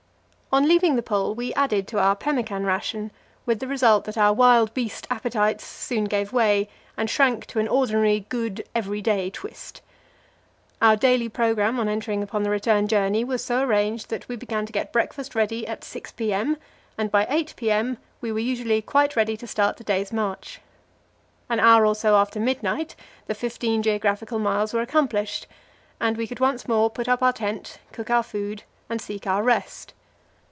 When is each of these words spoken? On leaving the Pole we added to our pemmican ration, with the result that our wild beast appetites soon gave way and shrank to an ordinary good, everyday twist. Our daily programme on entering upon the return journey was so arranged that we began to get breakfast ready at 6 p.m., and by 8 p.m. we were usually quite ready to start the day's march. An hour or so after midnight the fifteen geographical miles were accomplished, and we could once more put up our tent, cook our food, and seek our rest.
On 0.53 0.67
leaving 0.67 0.97
the 0.97 1.01
Pole 1.01 1.33
we 1.33 1.53
added 1.53 1.87
to 1.87 1.97
our 1.99 2.13
pemmican 2.13 2.65
ration, 2.65 3.11
with 3.45 3.61
the 3.61 3.69
result 3.69 4.03
that 4.03 4.17
our 4.17 4.33
wild 4.33 4.73
beast 4.73 5.07
appetites 5.09 5.63
soon 5.63 6.03
gave 6.03 6.33
way 6.33 6.67
and 6.97 7.09
shrank 7.09 7.45
to 7.45 7.59
an 7.59 7.69
ordinary 7.69 8.25
good, 8.27 8.67
everyday 8.75 9.29
twist. 9.29 9.81
Our 10.81 10.97
daily 10.97 11.29
programme 11.29 11.79
on 11.79 11.87
entering 11.87 12.21
upon 12.21 12.43
the 12.43 12.49
return 12.49 12.89
journey 12.89 13.23
was 13.23 13.41
so 13.41 13.61
arranged 13.61 14.09
that 14.09 14.27
we 14.27 14.35
began 14.35 14.65
to 14.65 14.73
get 14.73 14.91
breakfast 14.91 15.35
ready 15.35 15.65
at 15.65 15.85
6 15.85 16.11
p.m., 16.11 16.57
and 16.97 17.09
by 17.09 17.25
8 17.29 17.53
p.m. 17.55 17.97
we 18.19 18.33
were 18.33 18.39
usually 18.39 18.81
quite 18.81 19.15
ready 19.15 19.37
to 19.37 19.47
start 19.47 19.77
the 19.77 19.85
day's 19.85 20.11
march. 20.11 20.59
An 21.47 21.61
hour 21.61 21.85
or 21.85 21.95
so 21.95 22.17
after 22.17 22.41
midnight 22.41 22.97
the 23.27 23.35
fifteen 23.35 23.81
geographical 23.81 24.37
miles 24.37 24.73
were 24.73 24.81
accomplished, 24.81 25.47
and 26.01 26.17
we 26.17 26.27
could 26.27 26.41
once 26.41 26.67
more 26.67 26.89
put 26.89 27.07
up 27.07 27.23
our 27.23 27.31
tent, 27.31 27.79
cook 27.93 28.09
our 28.09 28.21
food, 28.21 28.63
and 28.89 28.99
seek 29.01 29.25
our 29.25 29.43
rest. 29.43 29.93